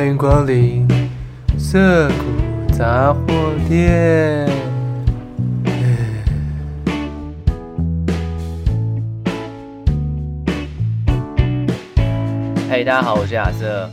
[0.00, 0.88] 欢迎光临
[1.58, 4.48] 涩谷杂货店。
[12.70, 13.90] 嘿，大家好，我是亚瑟，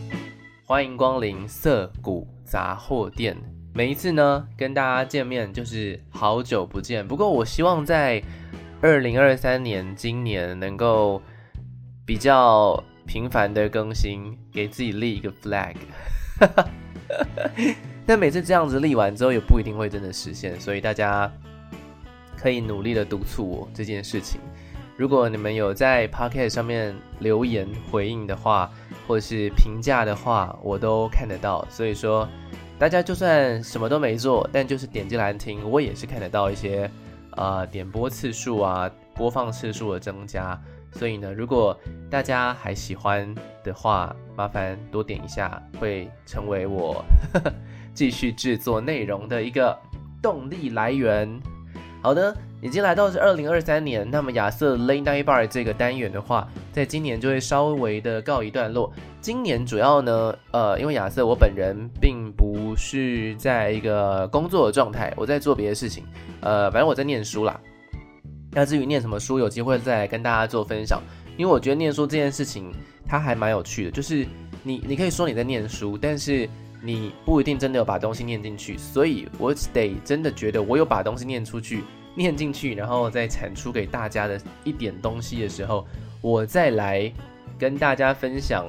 [0.65, 3.35] 欢迎光临涩谷杂货店。
[3.73, 7.05] 每一次呢，跟大家见面就是好久不见。
[7.05, 8.23] 不过，我希望在
[8.79, 11.21] 二零二三年今年能够
[12.05, 12.81] 比较。
[13.07, 15.75] 频繁的更新，给自己立一个 flag，
[18.05, 21.31] 但每次这样子立完之后，也不一定会真的实现，所以大家
[22.35, 24.39] 可以努力的督促我这件事情。
[24.97, 28.69] 如果你们有在 Podcast 上面留言回应的话，
[29.07, 31.65] 或是评价的话，我都看得到。
[31.69, 32.27] 所以说，
[32.79, 36.89] 大家就算什么都没做，但就是点进来听，我也是看得到一些
[37.31, 40.59] 呃点播次数啊、播放次数的增加。
[40.93, 41.77] 所以呢，如果
[42.09, 47.53] 大家还喜欢的话，麻烦多点一下，会成为我呵 呵
[47.93, 49.77] 继续制作内容的一个
[50.21, 51.27] 动力来源。
[52.01, 58.93] 好的，已经来到是二零二三年，那么亚瑟 Late Night Bar 这个单元的话，在今年就会稍微的告一段落。
[59.19, 66.05] 今年主要呢，呃，因为亚瑟我本人并不是在一个工作的状态，我在做别的事情，
[66.39, 67.59] 呃，反正我在念书啦。
[68.57, 70.99] 那至于念什么书，有机会再来跟大家做分享。
[71.37, 72.73] 因为我觉得念书这件事情，
[73.07, 73.91] 它还蛮有趣的。
[73.91, 74.25] 就是
[74.63, 76.49] 你，你可以说你在念书，但是
[76.81, 78.75] 你不一定真的有把东西念进去。
[78.75, 81.83] 所以我得真的觉得，我有把东西念出去、
[82.15, 85.85] 念进去，然后再产出给大家的一点东西的时候，
[86.19, 87.13] 我再来
[87.59, 88.65] 跟大家分享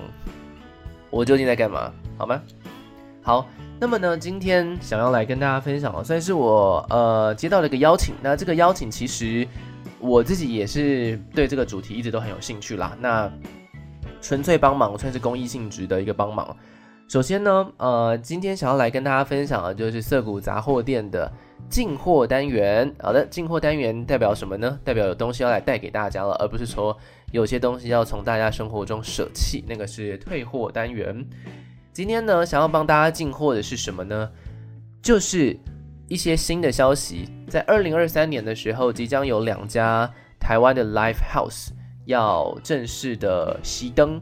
[1.08, 2.42] 我究竟在干嘛，好吗？
[3.22, 3.48] 好。
[3.80, 8.12] 那么呢，今天想要来跟大家分享的，算是我呃接到了一个邀请。
[8.20, 9.46] 那这个邀请其实
[10.00, 12.96] 我自己也是对这个主题一直都很有兴趣啦。
[13.00, 13.30] 那
[14.20, 16.56] 纯粹帮忙，算是公益性质的一个帮忙。
[17.08, 21.32] 首先呢，呃，今天想要来跟大家分享的就是涩谷杂货店的
[21.70, 22.94] 进货单元。
[23.00, 24.78] 好的，进货单元代表什么呢？
[24.84, 26.94] 代表有东西要来带给大家了，而不是说
[27.32, 31.26] 有些东西要从大家生活中舍弃，那个是退货单元。
[31.94, 34.30] 今天呢，想要帮大家进货的是什么呢？
[35.00, 35.58] 就是
[36.08, 37.28] 一些新的消息。
[37.48, 40.10] 在二零二三年的时候，即将有两家
[40.40, 41.68] 台湾的 Live House
[42.06, 44.20] 要正式的熄灯。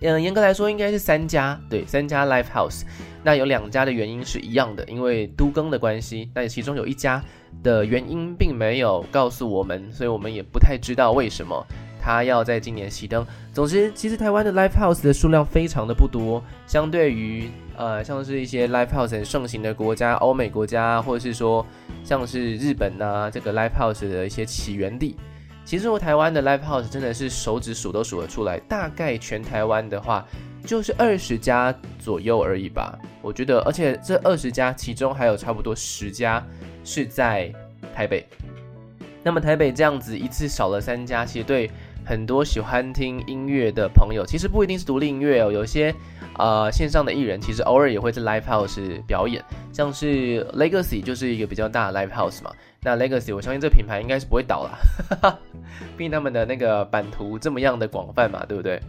[0.00, 2.82] 嗯，严格来说应该是三家，对，三家 Live House。
[3.22, 6.28] 那有两家的原因是一样的，因为都更的关系。
[6.34, 7.22] 那其中有一家
[7.62, 11.64] 的原因并没有告诉我们，所以我们也不太知道为什么。
[12.02, 13.24] 他要在今年熄灯。
[13.54, 21.64] 总之，其实台湾的 Live House 的数量非常的不多，相对于呃，像是一些 Live House 很盛行的国家，欧美国家，或者是说
[22.02, 25.16] 像是日本呐、啊，这个 Live House 的一些起源地，
[25.64, 30.26] 其实我台湾的 Live House 真的是手指数都数得出来，大概全台湾的话
[30.66, 32.98] 就是二十家左右而已吧。
[33.20, 36.44] 我觉得，而且这二十家其中还有差不多十家
[36.84, 37.52] 是在
[37.94, 38.26] 台北。
[39.22, 41.70] 那么台北这样子一次少了三家，其实对。
[42.04, 45.52] 很多喜欢听音乐的朋友，其实不一定是独立音乐哦。
[45.52, 45.94] 有些
[46.38, 49.42] 呃线上的艺人，其实偶尔也会在 Live House 表演，
[49.72, 52.50] 像是 Legacy 就是一个比较大的 Live House 嘛。
[52.82, 55.38] 那 Legacy 我相信这品牌应该是不会倒了，
[55.96, 58.80] 毕竟他们的那个版图这么样的广泛嘛，对不对？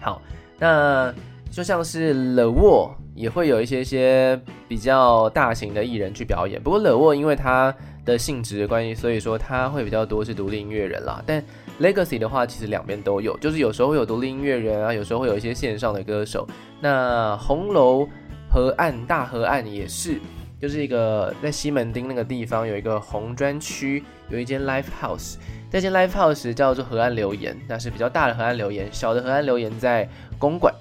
[0.00, 0.22] 好，
[0.58, 1.12] 那
[1.50, 7.74] 就像是 The Wall 也会有一些些比较大型的艺人去表演，不过 The Wall 因为它
[8.04, 11.42] 的性质的关系，所以说它会比较多是独立音乐人啦，但
[11.80, 16.46] Legacy 的话，其实两边都有，就是有时候会有独立音乐人啊，有时候会有一些线上的歌手。
[16.80, 18.06] 那红楼
[18.50, 20.20] 河岸大河岸也是，
[20.60, 25.36] 就是一个在西门町那个地方有一个红砖区，有一间 Live House，
[25.70, 30.06] 这间 Live House 叫做河岸留言，那是比较大的河岸留言，小的河岸留言在
[30.38, 30.74] 公馆。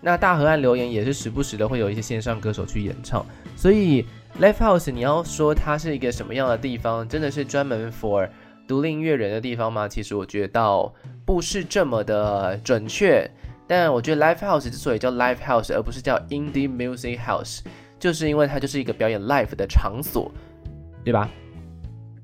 [0.00, 3.26] 那大河岸留言也是时不时的会有一些线上歌手去演唱，
[3.56, 4.06] 所以
[4.40, 8.28] Live House 你要说它是一个什么样的地方，真的是专门 for
[8.68, 9.88] 独立音乐人的地方吗？
[9.88, 10.94] 其实我觉得倒
[11.24, 13.28] 不是这么的准确。
[13.66, 17.60] 但我觉得 Live House 之所以叫 Live House，而不是叫 Indie Music House，
[17.98, 20.30] 就是因为它就是一个表演 live 的场所，
[21.04, 21.28] 对吧？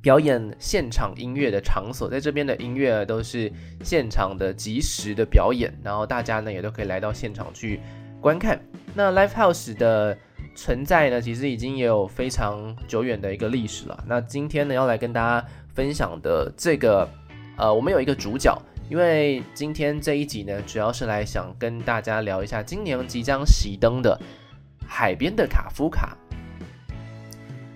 [0.00, 3.50] 表演现场音乐的场所，在这边的音乐都是
[3.82, 7.80] 现场的即时的表演，然后大家呢也都可以来到现场去
[8.20, 8.58] 观看。
[8.94, 10.16] 那 Live House 的
[10.54, 14.04] 存在呢，其实已经也有非常久远的一个历史了。
[14.06, 17.08] 那今天呢，要来跟大家分享的这个，
[17.56, 18.56] 呃，我们有一个主角，
[18.88, 24.18] 因为今天这一集呢，主要是来想跟大家聊一下今年即将熄灯的
[24.86, 26.16] 海边的卡夫卡。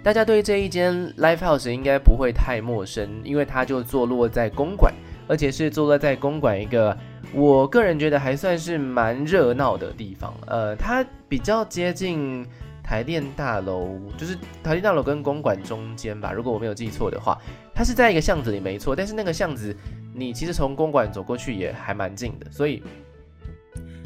[0.02, 4.94] 大家对这一间 Live House 应该不会太陌生，因为它就坐落在公馆，
[5.26, 6.96] 而且是坐落在公馆一个
[7.34, 10.32] 我个人觉得还算是蛮热闹的地方。
[10.46, 12.46] 呃，它比较接近
[12.88, 17.36] 台电大楼，就是台电大楼跟公馆中间吧，如果我没有记错的话，
[17.74, 18.96] 它是在一个巷子里没错。
[18.96, 19.76] 但是那个巷子，
[20.14, 22.82] 你其实从公馆走过去也还蛮近的，所以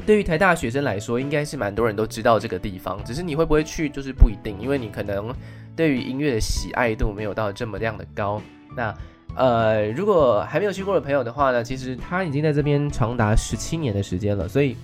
[0.05, 3.01] 对于台大学生来说，应该是蛮多人都知道这个地方。
[3.05, 5.33] 只是你会不会去，就是不一定，因为你可能
[5.77, 8.41] 对于音乐的喜爱度没有到这么样的高。
[8.75, 8.93] 那
[9.37, 14.45] 呃，如果还没有去过的朋友的话呢，其实他已经在这边长达十七年的时间了。
[14.45, 14.75] 所以，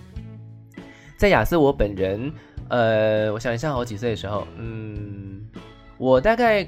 [1.18, 2.32] 在亚瑟我本人，
[2.70, 5.44] 呃，我想一下，好几岁的时候，嗯，
[5.98, 6.66] 我大概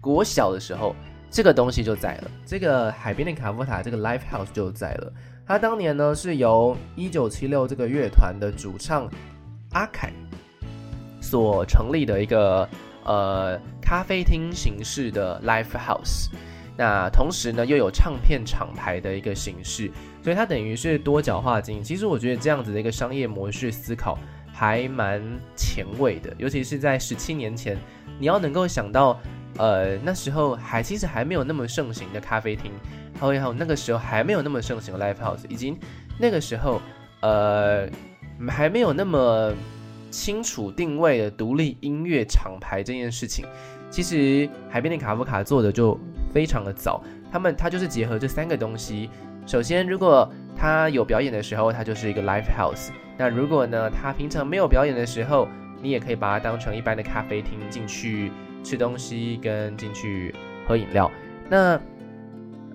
[0.00, 0.94] 国小的时候，
[1.30, 2.30] 这个东西就在了。
[2.44, 5.12] 这个海边的卡夫塔，这个 Live House 就在了。
[5.46, 9.10] 他当年呢是由一九七六这个乐团的主唱
[9.72, 10.12] 阿凯
[11.22, 12.68] 所成立的一个
[13.04, 16.28] 呃咖啡厅形式的 Live House。
[16.76, 19.90] 那同时呢，又有唱片厂牌的一个形式，
[20.22, 21.82] 所以它等于是多角化经营。
[21.82, 24.16] 其实我觉得这样子的一个商业模式思考
[24.58, 25.22] 还蛮
[25.54, 27.78] 前卫的，尤其是在十七年前，
[28.18, 29.16] 你要能够想到，
[29.56, 32.72] 呃，那时候还其实还没有那么盛行的咖啡厅，
[33.20, 35.78] 还有那个时候还没有那么盛行的 live house，以及
[36.18, 36.82] 那个时候，
[37.20, 37.88] 呃，
[38.48, 39.54] 还没有那么
[40.10, 43.46] 清楚定位的独立音乐厂牌这件事情。
[43.88, 45.96] 其实海边的卡夫卡做的就
[46.34, 47.00] 非常的早，
[47.30, 49.08] 他们他就是结合这三个东西。
[49.46, 52.90] 首先，如果他有表演的时候，他就是一个 live house。
[53.18, 55.48] 那如果呢，他平常没有表演的时候，
[55.82, 58.30] 你也可以把它当成一般的咖啡厅进去
[58.62, 60.34] 吃东西跟进去
[60.66, 61.10] 喝饮料。
[61.50, 61.80] 那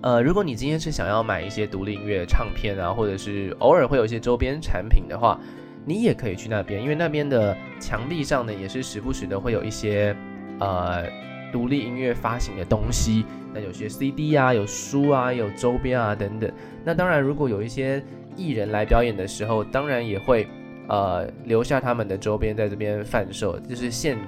[0.02, 5.40] 呃，如果你今天是想要买一些独立音乐唱片啊，或者是偶尔会有一些周边产品的话，
[5.86, 10.14] 你也可以去那边，因为那边的墙壁上呢，也是时不时的会有一些。
[10.60, 11.02] 呃，
[11.50, 16.48] 独立音乐发行的东西，那有些 CD 啊，有书啊，有周边啊等等。
[16.84, 18.00] 那当然，如果有一些
[18.36, 20.46] 艺人来表演的时候，当然也会
[20.88, 24.18] 呃留下他们的周边在这边贩售，就是现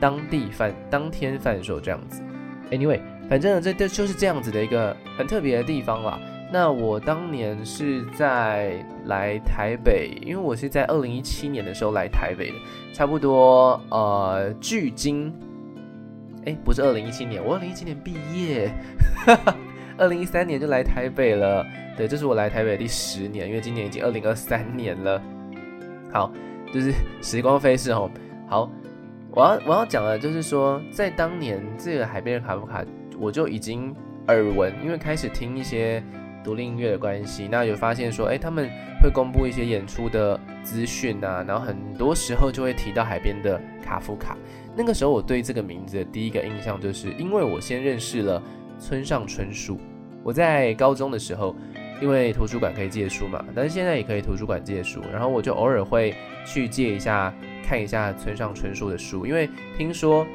[0.00, 2.22] 当地贩当天贩售这样子。
[2.70, 6.18] Anyway，反正，这这就是这样子的一个很特别的地方啦。
[6.52, 12.54] 那我当年是在来台北，因为我是在二零一七年的时候来台北的，
[12.92, 15.32] 差不多呃，距今。
[16.44, 18.70] 哎，不是二零一七年，我二零一七年毕业，
[19.96, 21.64] 二零一三年就来台北了。
[21.96, 25.22] 对，这是我来台北第十年，因为今年已经二零二三年了。
[26.12, 26.32] 好，
[26.72, 28.10] 就是时光飞逝哦。
[28.48, 28.70] 好，
[29.30, 32.84] 我要我要讲的，就是说，在当年这个海边的卡夫卡，
[33.18, 33.94] 我就已经
[34.28, 36.02] 耳闻，因为开始听一些
[36.44, 38.68] 独立音乐的关系，那有发现说，哎，他们
[39.02, 44.36] 会公布一些演出的资讯啊，然后很多时候就会提到海边的卡夫卡。
[44.74, 48.42] 那个时候，我对这个名字的第一个印象，就是因为我先认识了
[48.78, 49.78] 村上春树。
[50.24, 51.56] 我在高中的时候，
[52.02, 56.14] 因为图书馆可以借书嘛，但是现在也可以图书馆借书，然后我就偶尔会
[56.44, 57.32] 去借一下，
[57.64, 59.24] 看一下村上春树的书。
[59.24, 60.26] 因为听说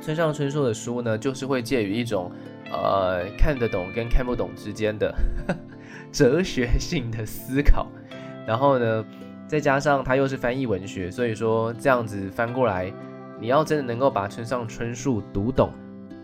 [0.00, 2.32] 村上春树的书呢，就是会介于一种
[2.72, 5.14] 呃看得懂跟看不懂之间的
[6.10, 7.86] 哲学性的思考，
[8.46, 9.04] 然后呢，
[9.46, 12.90] 再加上他又是翻译文学，所以说这样子翻过来。
[13.40, 15.72] 你要真的能够把村上春树读懂，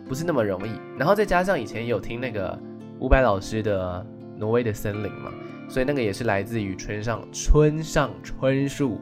[0.08, 0.70] 不是那么容易。
[0.96, 2.56] 然后再加上以前有听那个
[3.00, 4.06] 伍佰老师的
[4.38, 5.32] 《挪威的森林》嘛，
[5.68, 9.00] 所以那个也是来自于村上村上春树。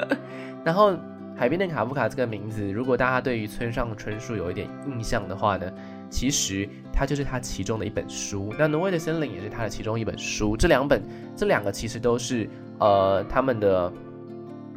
[0.64, 0.96] 然后
[1.36, 5.72] 海边的卡夫卡这个名字，如果大家对于村上春树有一点印象的话呢，
[6.10, 8.52] 其实它就是他其中的一本书。
[8.58, 10.56] 那《挪威的森林》也是他的其中一本书。
[10.56, 11.02] 这两本，
[11.36, 12.48] 这两个其实都是
[12.78, 13.92] 呃他们的。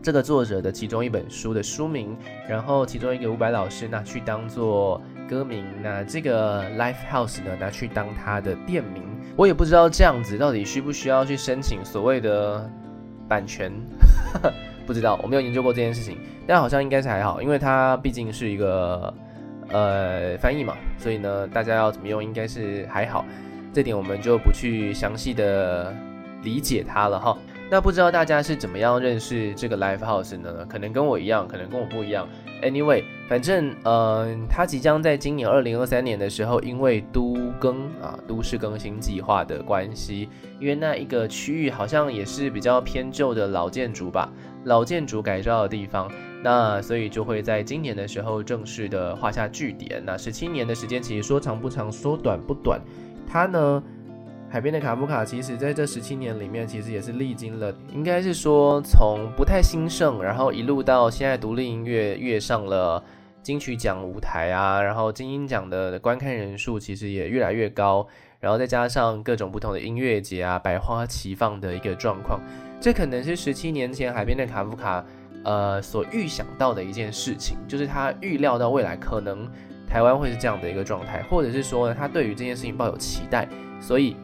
[0.03, 2.15] 这个作者的其中一本书的书名，
[2.47, 9.01] 然后其中一个伍佰老师拿去当做歌名，那这个 Life House 呢拿去当他的店名，
[9.35, 12.69] 我也不知道这样子到底需不需要去申请所谓的
[13.27, 13.71] 版权，
[14.87, 19.13] 不知道，我没有研究过这件事情，但好像应该是还好，因为它毕竟是一个
[19.69, 23.25] 呃翻译嘛，所以呢大家要怎么用应该是还好，
[23.73, 25.93] 这点我们就不去详细的
[26.43, 27.37] 理解它了哈。
[27.69, 30.65] 那不知道大家是怎么样认识这个 Live House 的呢？
[30.69, 32.27] 可能跟我一样，可能跟我不一样。
[32.61, 44.31] Anyway，反正，嗯、呃，它即将在今年二零二三年的时候，因为都更啊，都市更新计划的关系，因为那一个区域好像也是比较偏旧的老建筑吧，
[44.63, 46.09] 老建筑改造的地方，
[46.43, 50.01] 那所以就会在今年的时候正式的画下句点。
[50.03, 52.81] 那十七年的时间，其实说长不长，说短不短，
[53.27, 53.83] 它呢？
[54.49, 63.03] 海边的卡夫卡，其实在这十七年里面，其实也是历经了，应该是说从不太兴盛，然后一路到现在独立音乐跃上了
[63.43, 68.07] 金曲奖舞台啊，然后金音奖的观看人数其实也越来越高，
[68.39, 72.39] 然后再加上各种不同的音乐节啊，百花齐放的一个状况，
[72.79, 75.03] 这可能是十七年前海边的卡夫卡，
[75.43, 79.49] 呃，所预想到的一件事情，就是他预料到未来可能
[79.85, 83.47] 台湾会是这样的一个状态，或者是说呢，他对于这件事情抱有期待，
[83.81, 84.15] 所以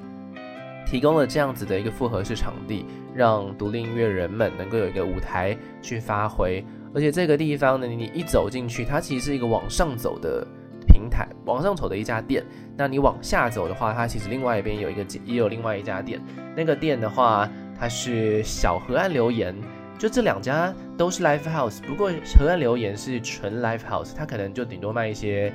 [0.92, 6.62] 提供了这样子的一个复合式场地，让独立音乐人们能够有一个舞台去发挥。
[6.94, 10.46] 而且这个地方呢，你一走进去，它其实是一个往上走的
[10.86, 12.44] 平台，往上走的一家店。
[12.76, 16.20] 那你往下走的话，它其实另外一边有一个也有另外一家店。
[16.58, 19.56] 那个店的话，它是小河岸留言，
[19.98, 21.82] 就这两家都是 live house。
[21.88, 25.54] 不过河岸留言是纯 live house，它可能就顶多卖一些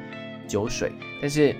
[0.49, 0.93] 酒水。
[1.21, 1.55] 但是，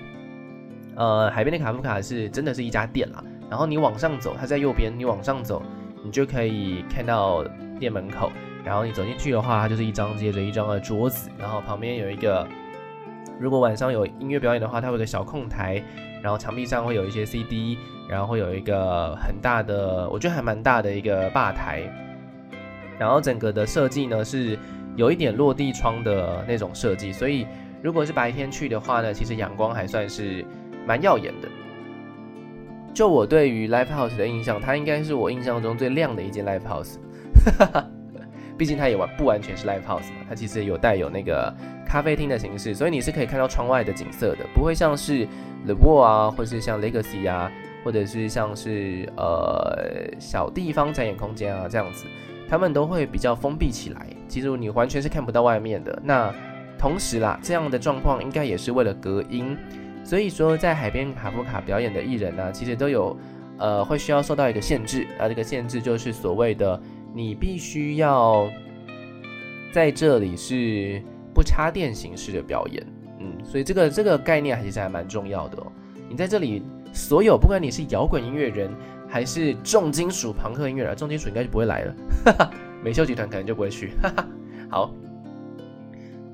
[0.95, 3.23] 呃，海边的卡夫卡是真的是一家店啦。
[3.49, 5.61] 然后你往上走，它在右边，你往上走，
[6.03, 7.43] 你就可以看到
[7.79, 8.31] 店门口。
[8.63, 12.45] 然后你走进去的话，它就是一张接着一张的桌子，然后旁边有一个，
[13.39, 15.81] 如果晚上有音乐表演的话，它会有个小控台，
[16.21, 17.77] 然后墙壁上会有一些 CD，
[18.09, 21.81] 然后会有一个很大的，我觉得还蛮大的一个吧台，
[22.99, 24.59] 然后整个的设计呢是
[24.97, 27.47] 有一点落地窗的那种设计，所以
[27.81, 30.45] 如果是白天去的话呢，其实阳光还算是
[30.85, 31.47] 蛮耀眼的。
[32.97, 36.95] 就我对于 Live House 的印象，它应该是我印象中最亮的一间 Live House。
[38.57, 45.27] 毕竟它也完不完全是 live house 嘛，它其实有带有那个咖啡厅的形式，所以你是可以看到窗外的景色的，不会像是
[45.63, 47.51] The Wall 啊，或是像 Legacy 啊，
[47.85, 52.07] 或者是像是呃小地方展演空间啊这样子，
[52.49, 56.01] 他们都会比较封闭起来，其实你完全是看不到外面的。
[56.03, 56.33] 那
[56.79, 59.55] 同时啦，这样的状况应该也是为了隔音，
[60.07, 63.17] 所以说在海边卡夫卡表演的艺人呢、其实都有
[63.57, 66.81] 呃会需要受到一个限制，那，这个限制就是所谓的。
[67.13, 68.47] 你必须要
[69.71, 71.01] 在这里是
[71.33, 72.85] 不插电形式的表演，
[73.19, 75.71] 嗯，所以这个这个概念其实还蛮重要的哦。
[76.07, 76.61] 你在这里，
[76.93, 78.69] 所有不管你是摇滚音乐人
[79.07, 81.95] 还是重金属朋克音乐人，重金属应该就不会来了，
[82.25, 82.51] 哈哈，
[82.83, 84.27] 美秀集团可能就不会去， 哈哈。
[84.69, 84.93] 好，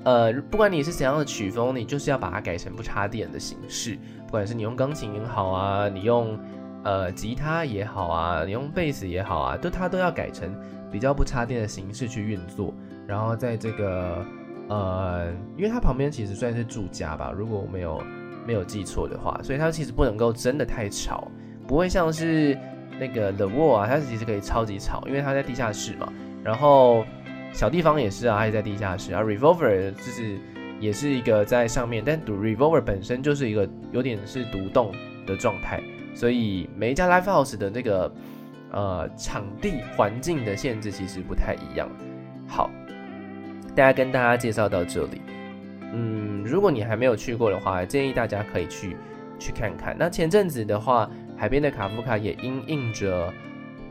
[0.04, 6.38] 呃，不管你是怎样的曲风，你就是要把它改成不插电的形式，不管是你用钢琴也好啊，你用
[6.84, 10.54] 呃吉他也好啊，你用贝斯也好啊，都它都要改成。
[10.92, 12.72] 比较不插电的形式去运作，
[13.04, 14.24] 然后在这个
[14.68, 18.00] 呃，因为它旁边其实算是住家吧，如果我没有
[18.46, 21.26] 没有记错的话，所以它其实不能够真的太吵，
[21.66, 22.56] 不会像是
[23.00, 26.12] 那个 The Wall 啊，它其实可以超级吵，因为它在地下室嘛。
[26.44, 27.04] 然后
[27.54, 29.22] 小地方也是啊，还是在地下室啊。
[29.22, 30.38] Revolver 就是
[30.78, 34.92] 也是一个在上面，但 Revolver 本身就是一个有点是独栋
[35.24, 35.82] 的状态，
[36.14, 38.12] 所以每一家 Live House 的那个。
[38.76, 41.88] 呃，场地环境的限制其实不太一样。
[42.48, 42.68] 好，
[43.72, 45.22] 大家跟大家介绍到这里。
[45.92, 48.96] 嗯，如果你还没有去过的话，建议大家可以去
[49.38, 49.94] 去看看。
[49.96, 53.32] 那前阵子的话，海边的卡夫卡也因应着，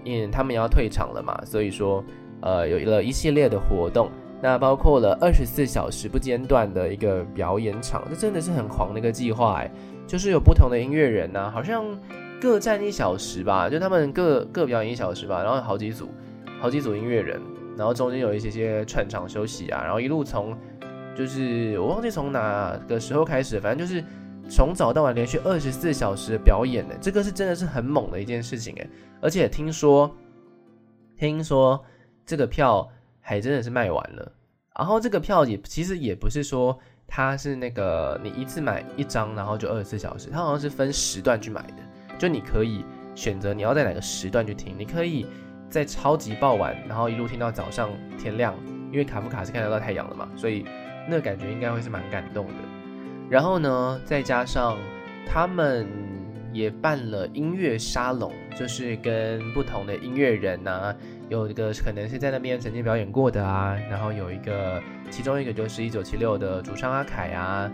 [0.03, 2.03] 因他们要退场了嘛，所以说，
[2.43, 4.11] 呃，有了一系列的活动。
[4.41, 9.71] 那包括了二十四小时不间断的一个表演场，这真的是很狂的一个计划哎，
[10.05, 11.83] 就是有不同的音乐人呐、好像。
[12.41, 16.09] 各站一小时吧，就他们各各表演一小时吧，然后好几组，
[16.59, 17.41] 好几组音乐人，
[17.77, 20.53] 然后中间有一些些串场休息啊，然后一路从，
[21.17, 24.03] 就是我忘记从哪个时候开始，反正就是
[24.49, 28.89] 从早到晚连续二十四小时的表演呢，这个是真的是很猛的一件事情诶，
[29.21, 30.13] 而且听说，
[31.15, 31.81] 听说
[32.25, 32.89] 这个票
[33.21, 34.31] 还真的是卖完了，
[34.77, 36.77] 然后这个票也其实也不是说
[37.07, 42.17] 它是那个你一次买一张，然后就二十四小时，它好像是分时段去买的。
[42.17, 45.25] 就你可以选择你要在哪个时段去听，你可以
[45.69, 48.55] 在超级傍晚，然后一路听到早上天亮，
[48.91, 50.65] 因为卡夫卡是看得到太阳的嘛，所以
[51.09, 52.53] 那个感觉应该会是蛮感动的。
[53.29, 54.77] 然后呢，再加上
[55.27, 55.87] 他们
[56.53, 60.95] 也办了音乐沙龙，就是跟不同的音乐人、啊，
[61.33, 67.71] 有一个可能是在那边曾经表演过的啊，然后有一个，其中一个就是一九七六的主唱阿凯啊，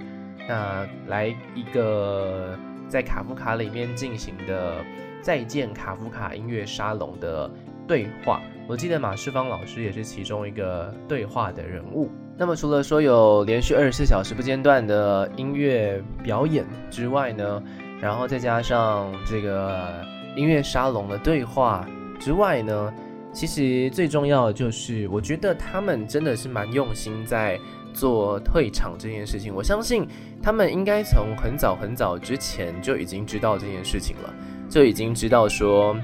[0.47, 2.57] 那来一个。
[2.89, 4.83] 在卡夫卡里面进行的
[5.21, 7.47] 再见卡夫卡音乐沙龙的
[7.87, 12.09] 对话，我记得马世芳老师也是其中一个对话的人物。
[12.35, 17.61] 那么除了说有连续二十四小时不间断的音乐表演之外呢，
[18.01, 20.03] 然后再加上这个
[20.35, 21.87] 音乐沙龙的对话
[22.19, 22.91] 之外呢，
[23.31, 27.59] 其实最重要的就是，我觉得他们真的是蛮用心在。
[27.91, 30.07] 做退场这件事情，我相信
[30.43, 34.33] 他们应该从很早很早之前就已经知道这件事情了，
[34.69, 35.97] 就已经知道说，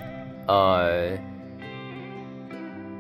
[0.48, 1.16] 呃，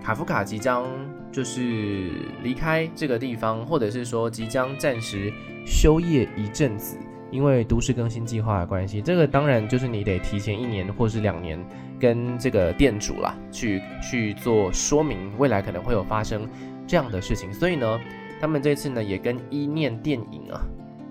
[0.03, 0.85] 卡夫卡即将
[1.31, 2.11] 就是
[2.43, 5.33] 离开这个地方，或者是说即将暂时
[5.65, 6.95] 休业一阵子，
[7.31, 11.63] 因为都市更新计划的关系，这个当然就是你得提前一年或是两年
[11.99, 16.47] 跟这个店主啦去去做说明，未来可能会有发生
[16.87, 17.53] 这样的事情。
[17.53, 17.99] 所以呢，
[18.39, 20.61] 他们这次呢也跟一念电影啊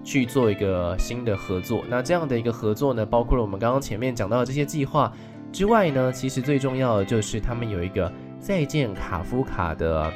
[0.03, 1.85] 去做一个新的合作。
[1.89, 5.13] 那这样的一个合作呢，包括了我们刚刚前面讲到的这些计划
[5.53, 8.13] 之外呢，其实最重要的就是他们有一个。
[8.37, 10.13] 再见卡夫卡的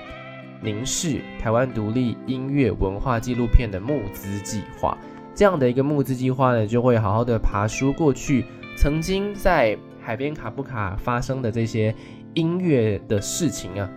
[0.61, 4.99] 凝视台湾独立音乐文化纪录片的募资计划，
[5.39, 8.45] 这样的一个募资计划呢，就会好好的爬梳过去
[8.77, 11.95] 曾经在海边卡布卡发生的这些
[12.35, 13.89] 音乐的事情啊，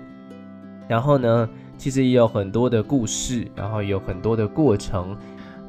[0.88, 5.18] 然后呢，其实也有很多的故事，然后有很多的过程，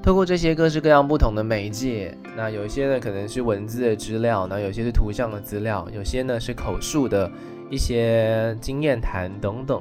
[0.03, 7.31] 透过这些各式各样不同的媒介，那有一些呢可能是文字的资料，那有些是图像的资料，有些呢是口述的。
[7.71, 9.81] 一些经验谈等等，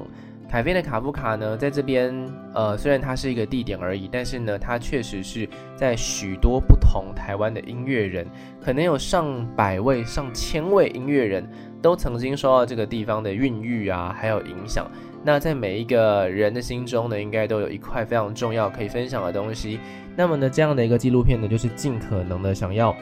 [0.52, 2.14] 海边的卡夫卡呢，在这边，
[2.52, 8.26] 呃，虽然它是一个地点而已，但是呢，它确实是在许多不同台湾的音乐人，
[8.60, 11.48] 可能有上百位、上千位音乐人
[11.80, 14.86] 都曾经受到这个地方的孕育啊，还有影响。
[15.24, 19.80] 那在每一个人的心中呢，应该都有一块非常重要可以分享的东西。
[20.14, 22.94] 那么呢，这样的一个纪录片呢，就是尽可能的想要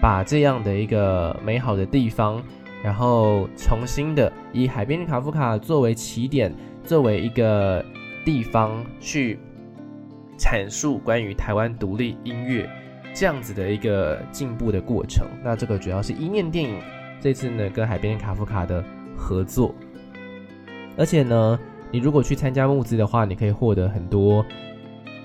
[0.00, 2.40] 把这样的一个美好的地方。
[2.84, 7.84] 然后重新的以海边的卡夫卡作为起点，作为一个
[8.24, 9.38] 地方去
[10.38, 12.68] 阐述关于台湾独立音乐
[13.14, 15.26] 这样子的一个进步的过程。
[15.42, 16.78] 那这个主要是一念电影
[17.20, 18.84] 这次呢跟海边卡夫卡的
[19.16, 19.74] 合作，
[20.96, 21.58] 而且呢，
[21.90, 24.44] 你如果去参加募资的话，你可以获得很多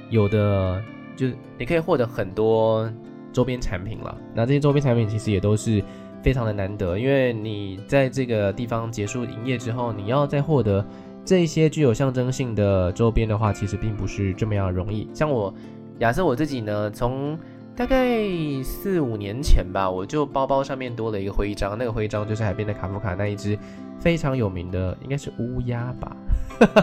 [0.10, 0.82] 有的，
[1.16, 2.92] 就是你可以获得很多
[3.34, 4.18] 周边产品了。
[4.34, 5.84] 那这些周边产品其实也都是。
[6.22, 10.86] 非常的难得，因为你在这个地方结束营业之后，你要再获得
[11.30, 15.08] 这些具有象征性的周边的话，其实并不是这么样容易。
[15.14, 15.54] 像我，
[16.00, 17.38] 亚瑟我自己呢，从
[17.76, 18.18] 大概
[18.64, 23.56] 四五年前吧，我就包包上面多了一个徽章，那个徽章就是海边的卡夫卡那一只
[24.00, 26.18] 非常有名的，应该是乌鸦吧？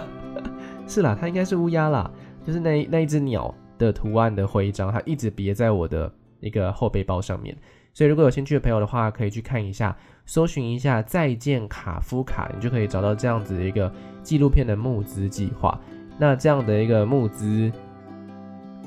[0.86, 2.08] 是啦，它应该是乌鸦啦，
[2.46, 7.52] 就是那那一只鸟的图案的徽章，它一直别在我的一个后背包上面。
[7.92, 13.90] 所以，如果有兴趣的朋友的话，可以去看一下，搜寻一下“再见卡夫卡”，你就可以找到这样子的一个
[14.22, 15.80] 纪录片的募资计划。
[16.18, 17.70] 那这样的一个募资，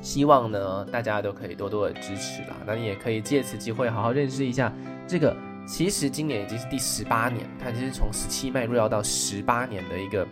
[0.02, 2.56] 希望呢大家都可以多多的支持啦。
[2.66, 4.72] 那你也可以借此机会好好认识一下
[5.06, 5.34] 这个，
[5.66, 10.26] 其实今年已经是第十八年，它其实从十七迈入要到十八年的一个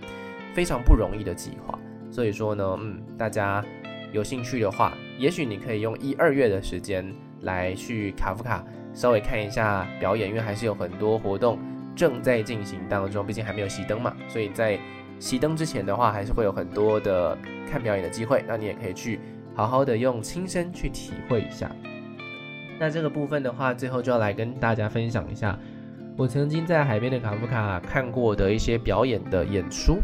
[0.54, 1.78] 非常不容易的计划。
[2.10, 3.64] 所以说呢，嗯，大家
[4.12, 7.12] 有兴趣的话，也许你可以用一二月的时间。
[7.42, 8.64] 来去卡夫卡
[8.98, 11.56] 稍微看一下表演，因为还是有很多活动
[11.94, 14.76] 正在进行当中，毕竟还没有熄灯嘛，所以在
[15.20, 17.38] 熄灯之前的话，还是会有很多的
[17.70, 18.44] 看表演的机会。
[18.48, 19.20] 那你也可以去
[19.54, 21.70] 好好的用亲身去体会一下。
[22.76, 25.56] 那这个部分的话，最后就要来跟大家分享一下，
[26.16, 29.98] 我曾经在海边的卡夫卡看过的一些表演的演出。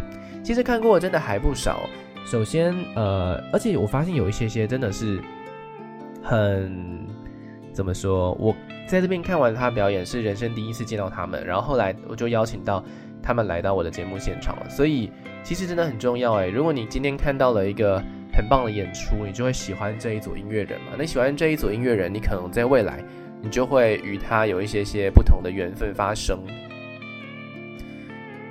[0.44, 1.80] 其实看过真的还不少。
[2.24, 5.20] 首先，呃，而且我发现有一些些真的是
[6.22, 7.02] 很。
[7.72, 8.30] 怎么说？
[8.34, 8.54] 我
[8.86, 12.84] 在这边看完他表演，是人生第一次见到他们，然后后来我就邀请到
[13.22, 14.68] 他们来到我的节目现场了。
[14.68, 15.10] 所以
[15.42, 16.46] 其实真的很重要哎。
[16.46, 17.98] 如果你今天看到了一个
[18.32, 20.92] 很棒的演出，你就会喜欢这一组音乐人嘛。
[20.98, 23.02] 那喜欢这一组音乐人，你可能在未来
[23.40, 26.38] 你就会与他有一些些不同的缘分发生。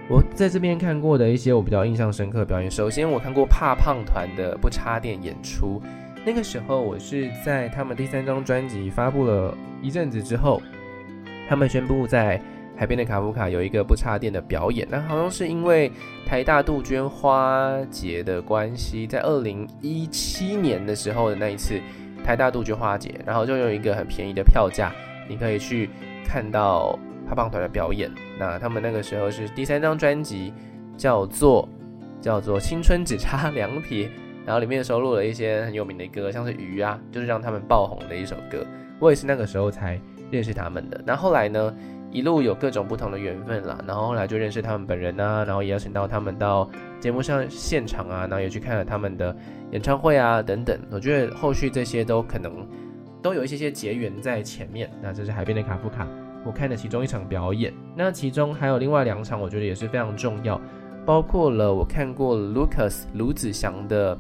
[0.10, 5.82] 我在这边看过的一些我比较印象深刻的表演，首先我看过怕胖团的不插电演出。
[6.26, 10.62] 那个时候，我是在他们第三张专辑发布了一阵子之后，
[11.50, 12.42] 他们宣布在
[12.78, 14.88] 海边的卡夫卡有一个不插电的表演。
[14.90, 15.92] 那好像是因为
[16.26, 21.80] 台大杜鹃花节的关系，在二零一七年的时候的那一次
[22.24, 24.94] 台大杜鹃花节，然后就用一个很便宜的票价，
[25.28, 25.90] 你可以去
[26.26, 28.10] 看到怕胖团的表演。
[28.40, 30.54] 那他们那个时候是第三张专辑，
[30.96, 31.68] 叫做
[32.22, 34.10] 叫做青春只差两撇。
[34.46, 38.66] 然后里面收录了一些很有名的歌，像是《鱼》啊，就是让他们爆红的一首歌。
[39.00, 40.00] 我也是那个时候才
[40.32, 41.02] 认识他们的。
[41.06, 41.74] 那后来呢，
[42.12, 43.78] 一路有各种不同的缘分啦。
[43.88, 49.36] 然后后来就认识他们本人啊，然后也邀请到他们到节目上现场啊，然后也去看了他们的
[49.72, 50.80] 演唱会啊等等。
[50.92, 52.68] 我觉得后续这些都可能
[53.22, 54.90] 都有一些些结缘在前面。
[55.02, 56.08] 那这是海边的卡夫卡，
[56.46, 57.74] 我看的其中一场表演。
[57.96, 60.60] 那其中还有另外两场，我觉得也是非常重要。
[61.06, 64.18] 包括了我看过 Lucas 卢子祥的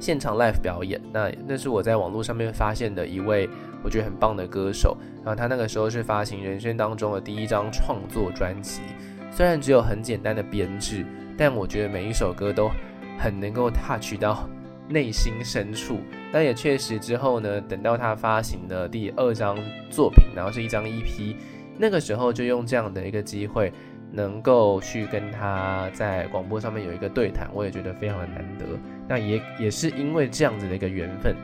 [0.00, 3.48] 现场 live 表演，那那是我在网络上面发现的一位
[3.82, 4.96] 我觉得很棒的歌手。
[5.24, 8.80] 然后他那个时候是发行人生当中的第一张创作专辑，
[9.30, 11.04] 虽然只有很简单的编制，
[11.36, 12.70] 但我觉得每一首歌都
[13.18, 14.48] 很能够 touch 到
[14.88, 15.98] 内心深处。
[16.32, 19.58] 但也确实之后呢，等到他发行的第二张
[19.90, 21.34] 作品，然后是一张 EP，
[21.76, 23.72] 那个时候就用这样的一个机会，
[24.10, 28.64] 能够去跟他在广播上面有一个对谈，我也觉得非常的难得。
[29.06, 31.36] 那也也是因为这样子的一个缘分，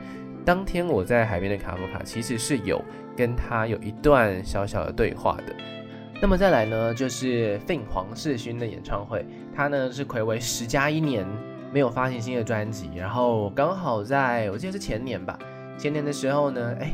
[0.43, 2.83] 当天我在海边的卡夫卡其实是有
[3.15, 5.55] 跟他有一段小小的对话的。
[6.21, 9.25] 那么再来呢，就是 Fin 黄世勋的演唱会，
[9.55, 11.27] 他呢是睽违十加一年
[11.71, 15.37] 没有发行新的专辑，然后刚好在我记得是前年吧，
[15.77, 16.91] 前年的时候呢，哎，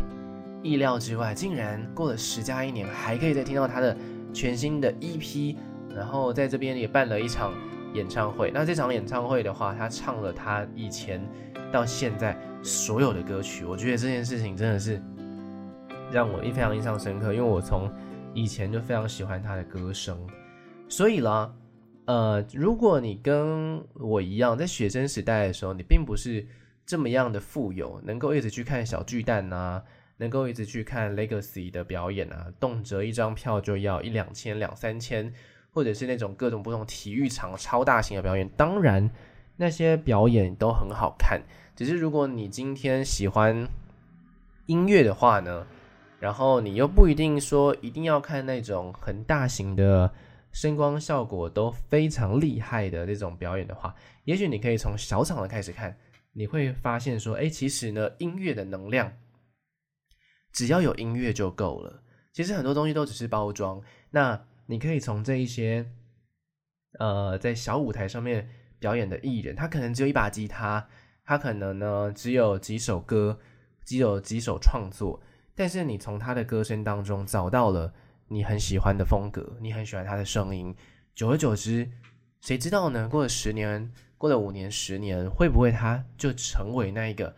[0.63, 3.95] 意料之外，竟然过了十加一年，还可以再听到他的。
[4.33, 5.55] 全新的 EP，
[5.95, 7.53] 然后在这边也办了一场
[7.93, 8.51] 演唱会。
[8.53, 11.21] 那这场演唱会的话，他唱了他以前
[11.71, 13.65] 到现在所有的歌曲。
[13.65, 15.01] 我觉得这件事情真的是
[16.11, 17.91] 让我非常印象深刻，因为我从
[18.33, 20.17] 以前就非常喜欢他的歌声。
[20.87, 21.53] 所以啦，
[22.05, 26.45] 呃，如果你跟我一样，在学生时代的时候，你并不是
[26.85, 29.81] 这么样的富有，能够一直去看小巨蛋呐。
[30.21, 35.34] 能够一直去看 Legacy 的表演啊，动辄一张票就要一两千、两三千，
[35.73, 38.47] 或者是那种各种不同体育场超大型的表演。
[38.49, 39.10] 当然，
[39.57, 41.41] 那些表演都很好看。
[41.75, 43.67] 只是如果你今天喜欢
[44.67, 45.65] 音乐的话呢，
[46.19, 50.12] 然后你又不一定说一定要看那种很大型的
[50.51, 55.97] 声光效果都非常厉害的那种表演的话，也许你可以从小场的开始看，
[56.31, 59.12] 你会发现说，哎，其实呢，音乐的能量。
[60.51, 62.01] 只要有音乐就够了。
[62.33, 63.81] 其实很多东西都只是包装。
[64.11, 65.85] 那你可以从这一些，
[66.99, 70.87] 呃，在小舞台上面表演的艺人，他可能只有一把吉他，
[71.23, 73.39] 他可能呢只有几首歌，
[73.83, 75.21] 只有几首创作。
[75.53, 77.93] 但是你从他的歌声当中找到了
[78.29, 80.73] 你很喜欢的风格，你很喜欢他的声音。
[81.13, 81.91] 久而久之，
[82.39, 83.09] 谁知道呢？
[83.09, 87.35] 过了十年，过了五年、十年，会不会他就成为那一个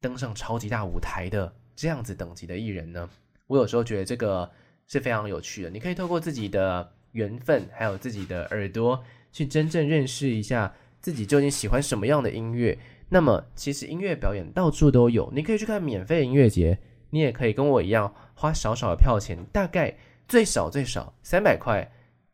[0.00, 1.54] 登上超级大舞台的？
[1.76, 3.08] 这样子等级的艺人呢，
[3.46, 4.50] 我有时候觉得这个
[4.88, 5.68] 是非常有趣的。
[5.68, 12.76] 你可以透过自己的缘分，还有自己的耳朵，去真正认识一下自己究竟喜欢什么样的音乐。
[13.10, 16.78] 那么，其实音乐表演到处都有，你可以去看免费音乐节，
[17.10, 19.94] 你也可以跟我一样花少少的票钱，大概
[20.26, 21.88] 最少最少三百块、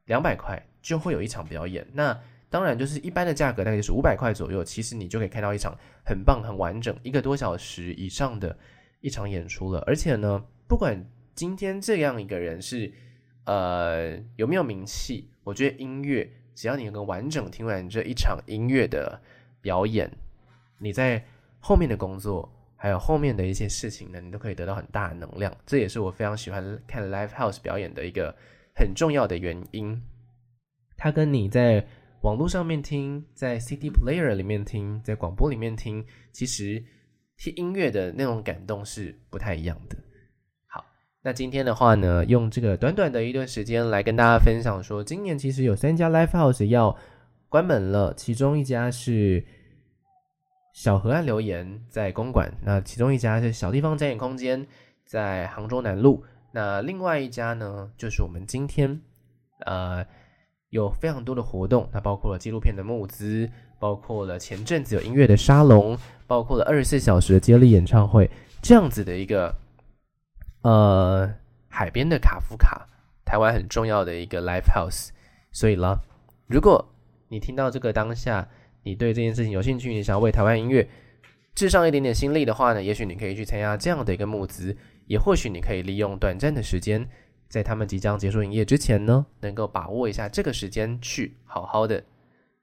[0.04, 1.86] 两百块就会有一场表演。
[1.92, 8.56] 那当然就是一般的价格，大概就是五百块左右，其实你就可以看到一场很棒、很完整、一个多小时以上的。
[9.02, 12.90] 一场演出了，而且呢，不管今天这样一个人是
[13.44, 19.20] 呃有没有名气，我觉得音乐只要你能够完整听完这一场音乐的
[19.60, 20.08] 表演，
[20.78, 21.22] 你在
[21.58, 25.52] 后面的工作还有后面的一些事情呢，你都可以得到很大的能量。
[25.66, 28.32] 这也是我非常喜欢看 Live House 表演的一个
[28.74, 30.00] 很重要的原因。
[30.96, 31.84] 它跟你在
[32.20, 36.84] 网络上面听，在 CD Player 里面听，在广播里面听，其实。
[37.42, 39.96] 听音乐的那种感动是不太一样的。
[40.68, 40.84] 好，
[41.22, 46.96] 那今天的话呢，用这个短短的一段时间来跟大家分享说，今年其实有三家 Live House 要
[47.48, 49.44] 关门了，其中一家是
[50.72, 54.64] 小河岸留言在公馆，那其中一家是小地方展演空间
[55.04, 59.00] 在杭州南路，那另外一家呢，就是我们今天
[59.66, 60.06] 呃
[60.72, 63.48] 有非常多的活动，那包括了纪录片的募资。
[63.78, 68.30] 包括了前阵子有音乐的沙龙，包括了二十四小时的接力演唱会，
[68.62, 69.52] 这样子的一个
[70.62, 71.28] 呃
[71.68, 72.86] 海边的卡夫卡，
[73.24, 75.08] 台湾很重要的一个 live house。
[75.50, 75.98] 所以啦，
[76.46, 76.94] 如果
[77.26, 78.48] 你听到这个当下，
[78.84, 80.88] 你对这件事情有兴趣，你想要为台湾音乐
[81.52, 84.76] 致上一点点心力的话呢，也许你可以去参加这样的一个募资，
[85.08, 87.04] 也或许你可以利用短暂的时间，
[87.52, 92.02] 在他们即将结束营业之前呢，能够把握一下这个时间去好好的、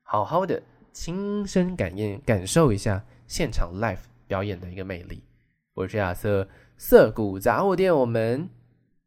[0.01, 0.59] 好好的。
[0.91, 5.23] 亲身感应，感受一下现场 live 表演的一个魅力。
[5.75, 8.49] 我是亚瑟，涩谷杂货店，我们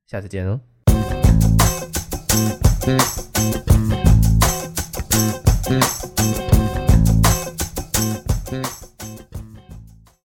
[0.06, 0.60] 下次见哦。